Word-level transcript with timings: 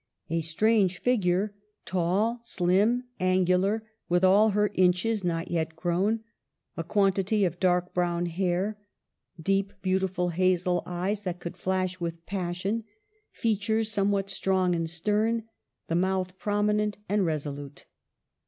A 0.31 0.41
strange 0.41 0.97
figure— 0.99 1.53
tall, 1.85 2.39
slim, 2.41 3.03
angular, 3.19 3.87
with 4.09 4.23
all 4.23 4.49
her 4.49 4.71
inches 4.73 5.23
not 5.23 5.51
yet 5.51 5.75
grown; 5.75 6.21
a 6.75 6.83
quantity 6.83 7.45
of 7.45 7.59
dark 7.59 7.93
brown 7.93 8.25
hair, 8.25 8.79
deep 9.39 9.73
beautiful 9.83 10.29
hazel 10.29 10.81
eyes 10.87 11.21
that 11.21 11.39
could 11.39 11.55
flash 11.55 11.99
with 11.99 12.25
passion, 12.25 12.83
features 13.31 13.91
somewhat 13.91 14.31
strong 14.31 14.73
and 14.75 14.89
stern, 14.89 15.43
the 15.85 15.93
mouth 15.93 16.35
prominent 16.39 16.97
and 17.07 17.23
resolute. 17.27 17.85